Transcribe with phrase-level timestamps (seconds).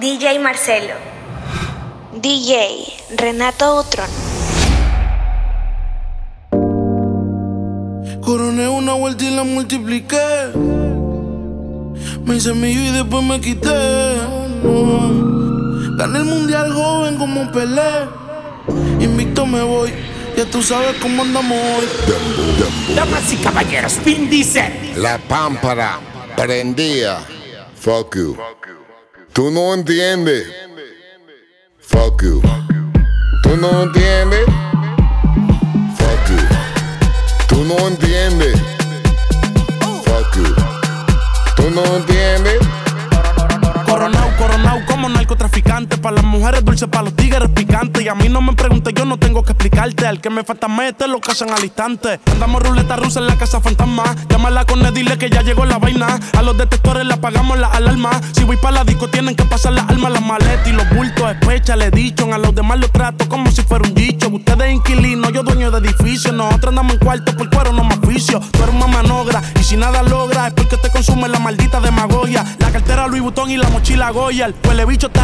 [0.00, 0.94] DJ Marcelo.
[2.20, 4.08] DJ Renato Utron.
[8.20, 10.50] Coroné una vuelta y la multipliqué.
[12.24, 14.16] Me hice mío y después me quité.
[15.96, 18.08] Gané el mundial joven como Pelé.
[18.98, 19.92] Invicto me voy.
[20.36, 22.96] Ya tú sabes cómo andamos hoy.
[22.96, 24.92] Damas y caballeros, Vin dice.
[24.96, 26.00] La pámpara
[26.36, 27.20] prendía.
[27.76, 28.36] Fuck you.
[29.34, 30.46] Tú no entiendes.
[31.80, 32.40] Fuck you.
[33.42, 34.46] Tú no entiendes.
[35.98, 36.38] Fuck you.
[37.48, 38.56] Tú no entiendes.
[40.04, 40.54] Fuck you.
[41.56, 42.60] Tú no entiendes.
[43.84, 45.98] Coronao, coronao como narcotraficante.
[45.98, 48.02] Para las mujeres dulces, para los tigres picantes.
[48.02, 50.06] Y a mí no me preguntes, yo no tengo que explicarte.
[50.06, 52.20] Al que me falta mete lo casan al instante.
[52.32, 54.04] Andamos ruleta rusa en la casa fantasma.
[54.28, 56.18] Llámala con él, dile que ya llegó la vaina.
[56.36, 58.10] A los detectores le apagamos la alarma.
[58.32, 61.30] Si voy para la disco, tienen que pasar las almas, las maletas y los bultos.
[61.30, 62.32] Especha, le dicho.
[62.32, 64.28] A los demás los trato como si fuera un dicho.
[64.28, 66.32] Ustedes inquilinos, yo dueño de edificio.
[66.32, 68.40] Nosotros andamos en cuarto por cuero, no más oficio.
[68.52, 72.44] Tú eres una manogra y si nada logra es porque te consume la maldita demagogia.
[72.58, 74.46] La cartera Louis Vuitton y la mochila Goya.
[74.46, 75.23] El huele bicho está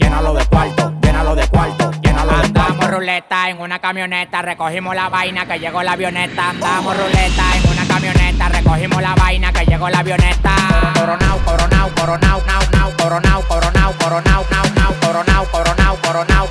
[0.21, 0.93] llénalo de cuarto.
[1.01, 2.61] Llénalo de cuarto, llénalo de cuarto.
[2.61, 6.49] Andamos ruleta en una camioneta, recogimos la vaina que llegó la avioneta.
[6.49, 10.51] Andamos ruleta en una camioneta, recogimos la vaina que llegó la avioneta.
[10.93, 15.97] Coronao, coronao, coronao, nao, nao, coronao, coronao, coronao, nao, nao, coronao, coronao, coronao, nao, nao,
[16.01, 16.50] coronao,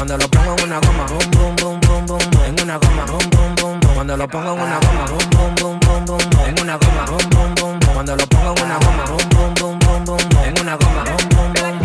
[0.00, 3.30] Cuando lo pongo en una goma, boom, boom, boom, boom, boom, en una goma, boom,
[3.30, 3.94] boom, boom, boom.
[3.94, 7.28] Cuando lo pongo en una goma, boom, boom, boom, boom, boom, en una goma, boom,
[7.28, 7.92] boom, boom, boom.
[7.92, 11.28] Cuando lo pongo en una goma, boom, boom, boom, boom, boom, en una goma, boom,
[11.28, 11.79] boom, boom.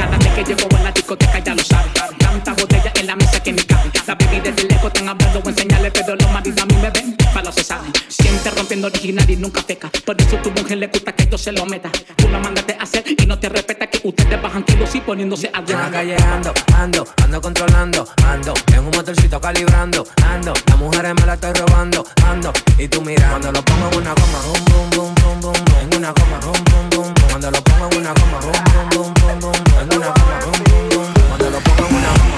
[0.00, 1.90] Cada vez que llego a la discoteca ya lo sabe.
[2.18, 3.90] Tanta botella en la mesa que me cabe.
[4.06, 7.16] La baby desde lejos tan hablando en señales, pero los maridos a mí me ven,
[7.34, 7.92] palos se saben.
[8.08, 9.90] Siempre rompiendo original y nunca peca.
[10.06, 11.90] Por eso tu mujer le gusta que yo se lo meta.
[12.16, 15.50] Tú la mandaste a hacer y no te respeta que ustedes bajan kilos y poniéndose
[15.52, 18.54] a Ando callejando, ando, ando controlando, ando.
[18.72, 20.54] En un motorcito calibrando, ando.
[20.66, 22.52] Las mujeres me la estoy robando, ando.
[22.78, 26.12] Y tú mirando, lo pongo en una goma, boom, boom, boom, boom, boom, en una
[26.12, 26.89] goma, boom, boom
[27.30, 29.54] cuando lo pongo en una goma, boom, boom, boom, boom, boom,
[29.96, 32.29] una boom, boom, cuando lo pongo una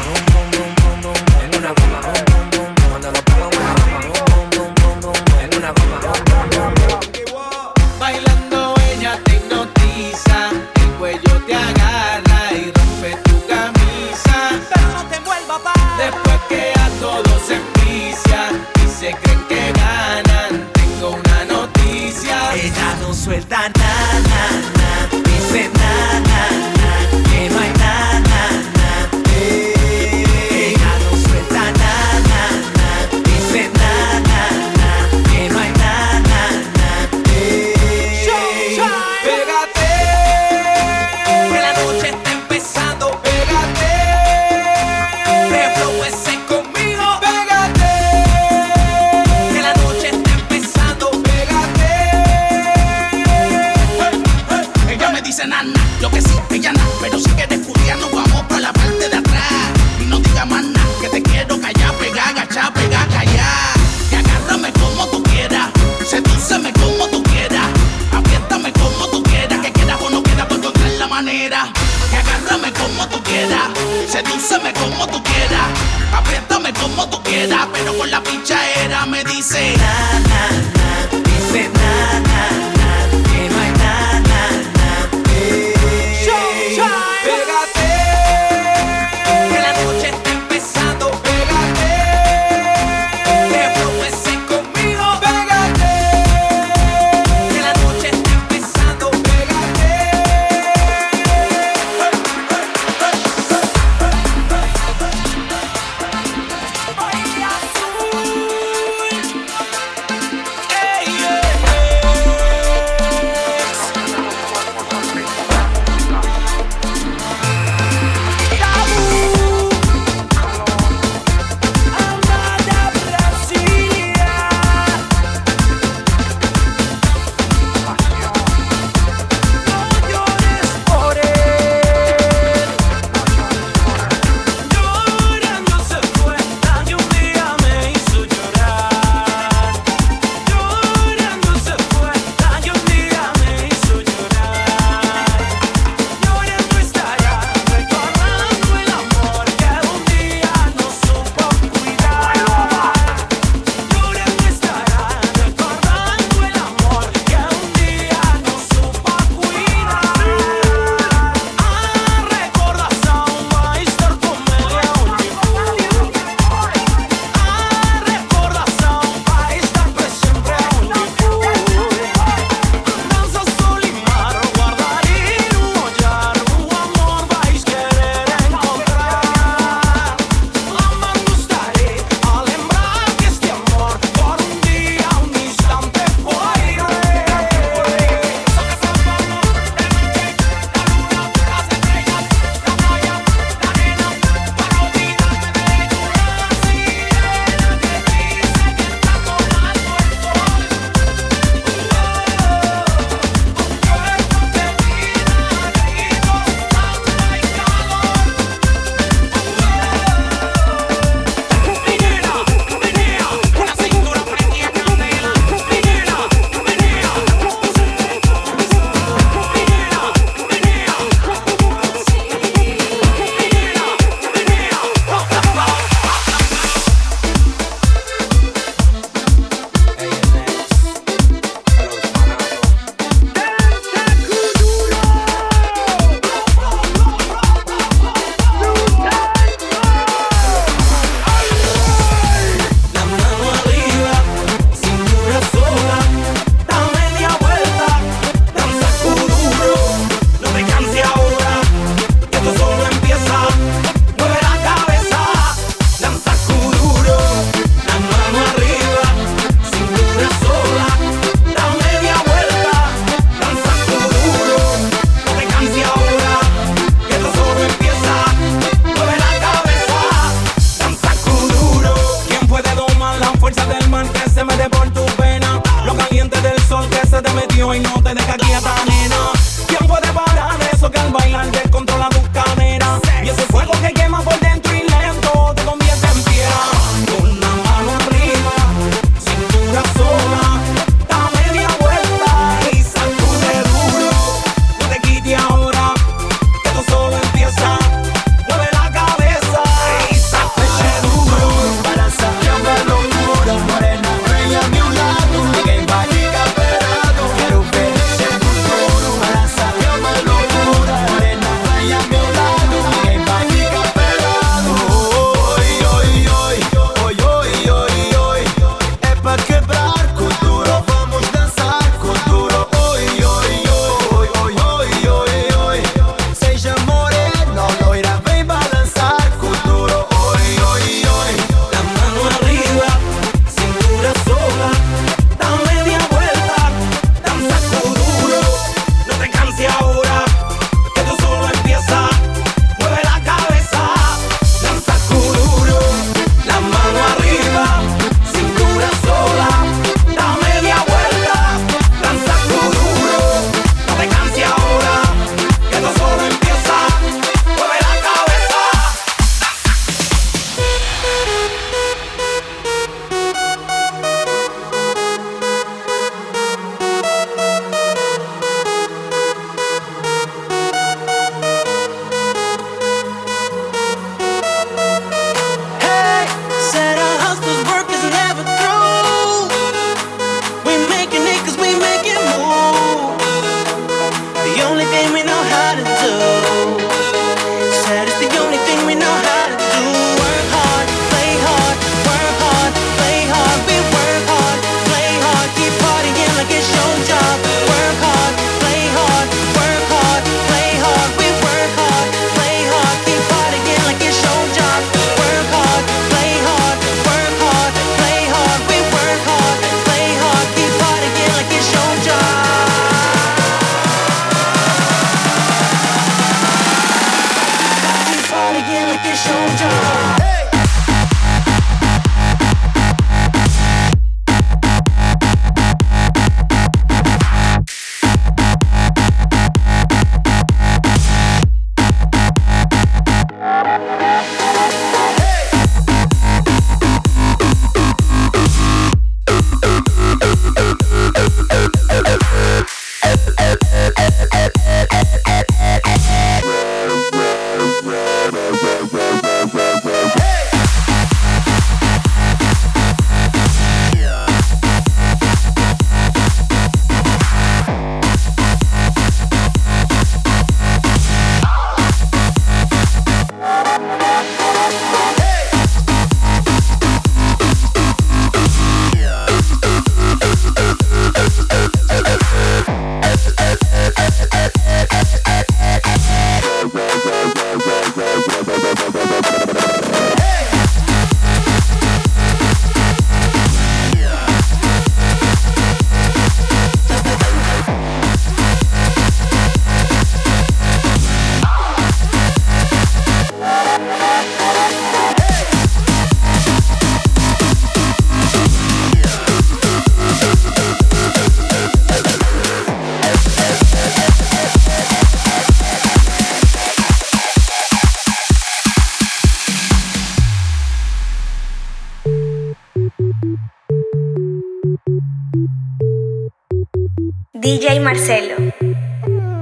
[517.92, 518.36] Marcelo.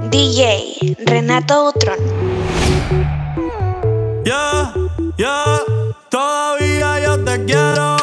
[0.09, 1.97] DJ Renato Utron.
[4.25, 4.73] Ya,
[5.17, 5.63] ya,
[6.09, 7.95] todavía yo te quiero.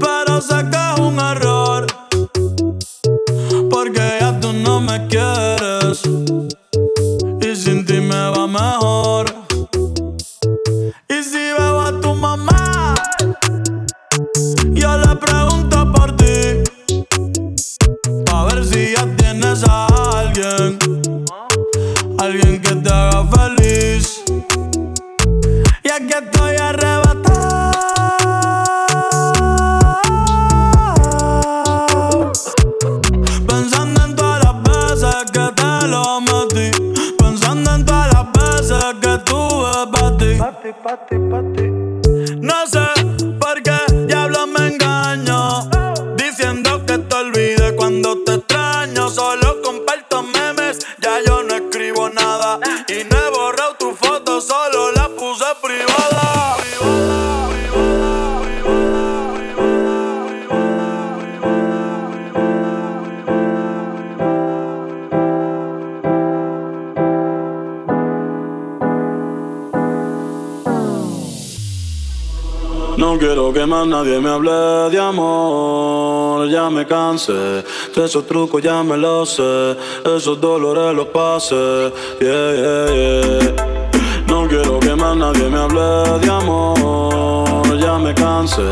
[0.00, 1.86] Pero sé que es un error.
[3.70, 6.00] Porque ya tú no me quieres.
[7.42, 9.11] Y sin ti me va mejor.
[73.32, 77.32] Quiero que más nadie me hable de amor, ya me cansé.
[77.32, 81.90] De esos trucos ya me los sé, esos dolores los pasé.
[82.20, 83.88] Yeah, yeah, yeah.
[84.26, 88.62] No quiero que más nadie me hable de amor, ya me cansé.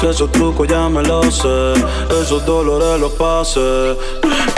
[0.00, 1.74] De esos trucos ya me los sé,
[2.22, 3.94] esos dolores los pasé.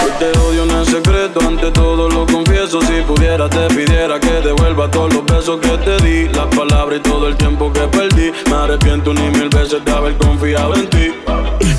[0.02, 2.80] Hoy te odio en secreto, ante todo lo confieso.
[2.82, 7.02] Si pudiera, te pidiera que devuelva todos los besos que te di, las palabras y
[7.02, 8.32] todo el tiempo que perdí.
[8.46, 11.12] Me arrepiento ni mil veces de haber confiado en ti.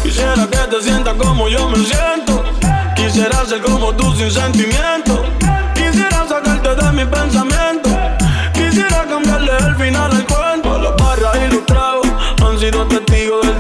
[0.03, 2.43] Quisiera que te sientas como yo me siento.
[2.95, 5.23] Quisiera ser como tú sin sentimiento.
[5.73, 7.89] Quisiera sacarte de mi pensamiento.
[8.53, 10.79] Quisiera cambiarle el final al cuento.
[10.79, 12.07] Las barras y los tragos
[12.45, 13.50] han sido testigos del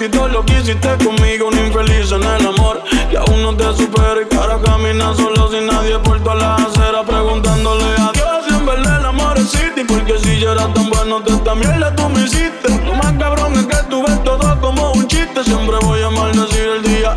[0.00, 1.48] y todo lo que hiciste conmigo.
[1.48, 5.66] Un infeliz en el amor que aún no te supera y cara camina solo sin
[5.66, 9.84] nadie por toda la acera preguntándole a Dios si en verdad el amor existe.
[9.84, 12.68] Porque si yo era tan bueno, de esta mierda tú me hiciste.
[12.84, 15.42] Lo más cabrón es que tú ves todo como un chiste.
[15.44, 17.16] Siempre voy a maldecir el día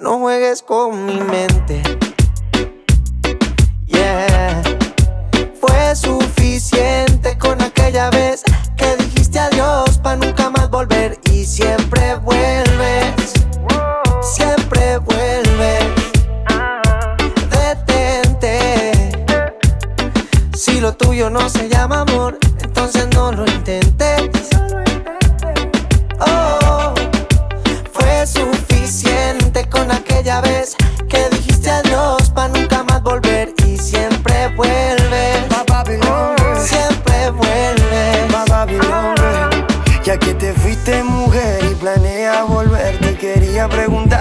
[0.00, 1.82] No juegues con mi mente.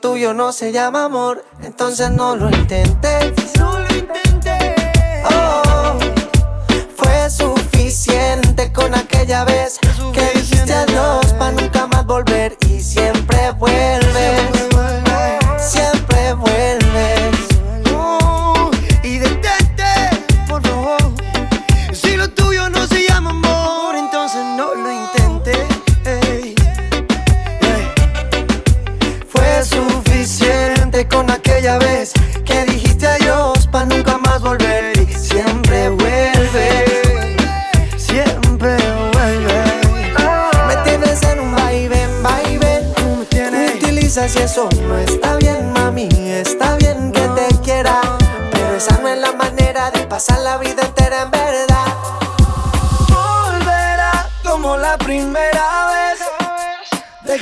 [0.00, 3.52] tuyo no se llama amor, entonces no lo intentes.
[3.58, 4.74] No lo intenté.
[5.30, 5.98] Oh,
[6.96, 9.78] fue suficiente con aquella vez
[10.12, 12.56] que dijiste adiós para nunca más volver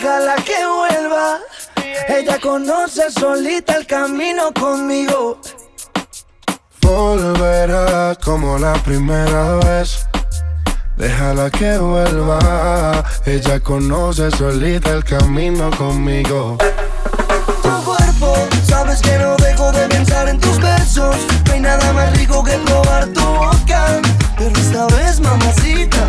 [0.01, 1.41] Déjala que vuelva.
[2.09, 5.41] Ella conoce solita el camino conmigo.
[6.81, 10.07] Volverá como la primera vez.
[10.97, 13.05] Déjala que vuelva.
[13.27, 16.59] Ella conoce solita el camino conmigo.
[17.63, 18.37] Tu cuerpo,
[18.69, 21.17] sabes que no dejo de pensar en tus besos.
[21.47, 24.01] No hay nada más rico que probar tu boca.
[24.37, 26.09] Pero esta vez, mamacita,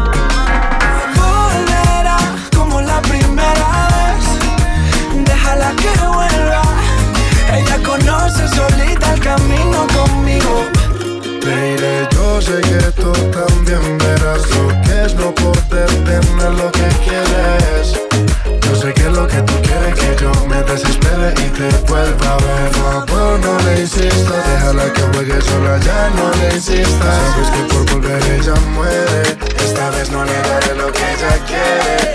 [26.53, 27.33] Insistas.
[27.33, 29.21] Sabes que por volver ella muere.
[29.57, 32.11] Esta vez no le daré lo que ella quiere.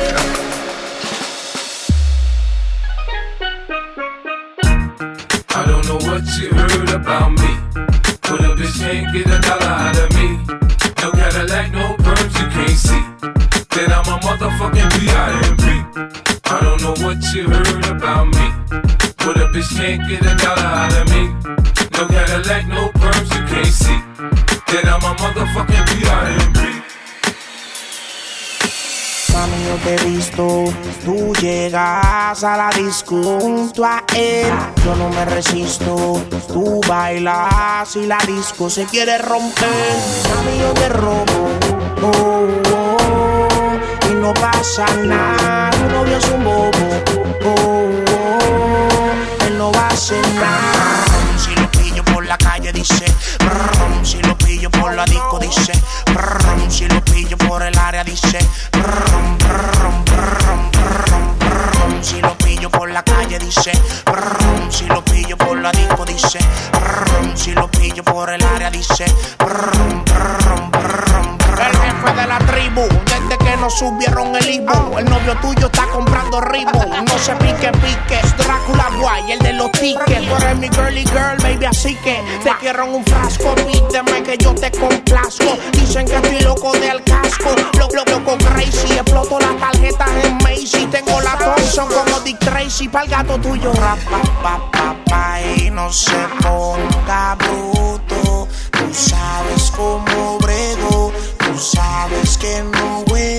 [5.55, 7.57] I don't know what you heard about me.
[8.22, 10.38] But a bitch can't get a dollar out of me.
[11.03, 13.03] No Cadillac, no perms, you can't see.
[13.70, 15.64] That I'm a motherfucking B.I.M.B.
[16.44, 18.46] I don't know what you heard about me.
[19.18, 21.29] But a bitch can't get a dollar out of me.
[21.92, 24.15] No Cadillac, no perms, you can't see.
[24.66, 26.59] That I'm a motherfucking B.I.M.B.
[29.33, 30.64] Mami, yo te he visto,
[31.05, 34.52] tú llegas a la disco junto a él.
[34.85, 39.68] Yo no me resisto, tú bailas y la disco se quiere romper.
[40.35, 41.48] Mami, yo te robo,
[42.02, 45.70] oh, oh, oh, y no pasa nada.
[45.70, 46.70] Tu novio es un bobo,
[47.44, 51.05] oh, oh, él no va a hacer nada.
[51.38, 53.05] Si lo pillo por la calle dice,
[54.02, 54.36] si lo
[54.68, 55.72] pillo por la disco dice,
[56.07, 58.38] brum, si lo pillo por el área dice,
[58.72, 63.72] brum, brum, brum, brum, brum, si lo pillo por la calle dice,
[64.05, 66.38] brum, si lo pillo por la disco dice,
[66.72, 69.05] brum, si lo pillo por el área dice,
[69.38, 72.88] brum, brum, brum, el jefe de la tribu,
[73.70, 78.90] subieron el Ibu, el novio tuyo está comprando ritmo, no se pique pique, es Drácula
[78.98, 82.85] guay, el de los tickets, tú eres mi girly girl, baby, así que te quiero
[82.85, 87.88] en un frasco, pídeme que yo te complazco, dicen que estoy loco del casco, lo,
[87.88, 93.09] lo, loco crazy, exploto las tarjetas en Macy, tengo la Thompson como Dick Tracy, pa'l
[93.09, 101.12] gato tuyo, rapa, pa, pa, pa, y no se ponga bruto, tú sabes cómo brego,
[101.38, 103.36] tú sabes que no juego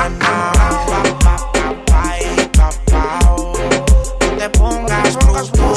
[0.00, 0.52] na na,
[0.86, 3.52] pa, pa, pa, pa, y pa, pa, oh.
[4.20, 5.74] no te pongas bruto,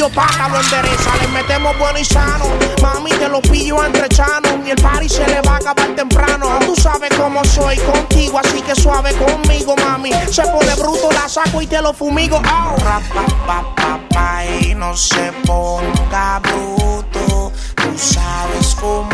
[0.00, 2.46] tuyo paga lo endereza, le metemos bueno y sano,
[2.80, 6.58] mami te lo pillo entre chanos, y el party se le va a acabar temprano,
[6.64, 11.60] tú sabes cómo soy contigo, así que suave conmigo, mami, se pone bruto, la saco
[11.60, 12.76] y te lo fumigo, oh.
[12.82, 19.09] Rapa, pa, pa, pa, y no se ponga bruto, tú sabes cómo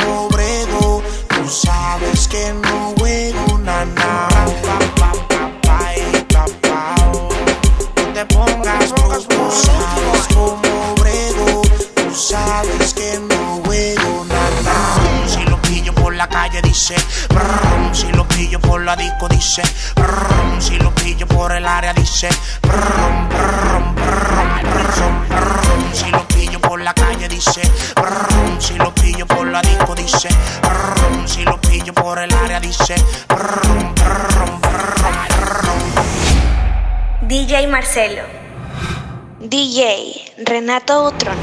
[16.89, 19.63] dice, brum, si lo pillo por la disco dice,
[19.95, 22.29] brum, si lo pillo por el área dice,
[22.63, 27.63] brum, brum, brum, brum, brum, si lo pillo por la calle dice,
[27.97, 30.29] brum, si lo pillo por la disco dice,
[30.63, 32.95] brum, si lo pillo por el área dice,
[33.29, 34.87] brum, brum, brum,
[37.23, 38.23] DJ Marcelo.
[39.41, 41.37] DJ Renato Utron.